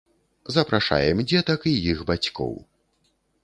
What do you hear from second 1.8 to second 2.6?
іх бацькоў!